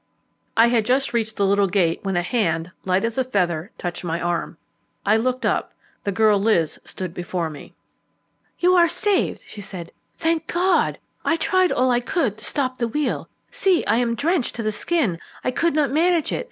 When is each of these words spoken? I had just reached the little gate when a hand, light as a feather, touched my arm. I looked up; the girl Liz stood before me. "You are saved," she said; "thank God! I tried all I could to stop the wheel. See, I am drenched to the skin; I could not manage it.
I 0.57 0.65
had 0.69 0.83
just 0.87 1.13
reached 1.13 1.35
the 1.35 1.45
little 1.45 1.67
gate 1.67 1.99
when 2.01 2.17
a 2.17 2.23
hand, 2.23 2.71
light 2.85 3.05
as 3.05 3.19
a 3.19 3.23
feather, 3.23 3.69
touched 3.77 4.03
my 4.03 4.19
arm. 4.19 4.57
I 5.05 5.15
looked 5.15 5.45
up; 5.45 5.75
the 6.05 6.11
girl 6.11 6.39
Liz 6.41 6.79
stood 6.83 7.13
before 7.13 7.51
me. 7.51 7.75
"You 8.57 8.73
are 8.73 8.89
saved," 8.89 9.43
she 9.45 9.61
said; 9.61 9.91
"thank 10.17 10.47
God! 10.47 10.97
I 11.23 11.35
tried 11.35 11.71
all 11.71 11.91
I 11.91 11.99
could 11.99 12.39
to 12.39 12.45
stop 12.45 12.79
the 12.79 12.87
wheel. 12.87 13.29
See, 13.51 13.85
I 13.85 13.97
am 13.97 14.15
drenched 14.15 14.55
to 14.55 14.63
the 14.63 14.71
skin; 14.71 15.19
I 15.43 15.51
could 15.51 15.75
not 15.75 15.91
manage 15.91 16.31
it. 16.31 16.39